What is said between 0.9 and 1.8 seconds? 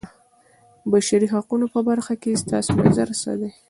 بشري حقونو په